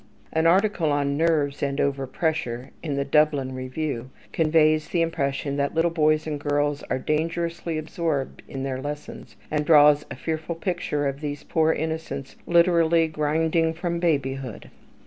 An 0.33 0.47
article 0.47 0.91
on 0.91 1.15
"Nerves 1.15 1.61
and 1.61 1.79
Over 1.79 2.07
Pressure" 2.07 2.71
in 2.81 2.95
the 2.95 3.05
"Dublin 3.05 3.53
Review" 3.53 4.09
conveys 4.33 4.87
the 4.87 5.03
impression 5.03 5.57
that 5.57 5.75
little 5.75 5.91
boys 5.91 6.25
and 6.25 6.39
girls 6.39 6.81
are 6.89 6.97
dangerously 6.97 7.77
absorbed 7.77 8.41
in 8.47 8.63
their 8.63 8.81
lessons, 8.81 9.35
and 9.51 9.63
draws 9.63 10.03
a 10.09 10.15
fearful 10.15 10.55
picture 10.55 11.05
of 11.07 11.21
these 11.21 11.43
poor 11.43 11.71
innocents 11.71 12.35
literally 12.47 13.07
"grinding 13.07 13.75
from 13.75 13.99
babyhood." 13.99 14.71